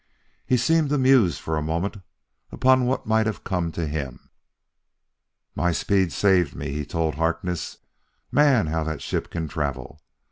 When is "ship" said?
9.03-9.29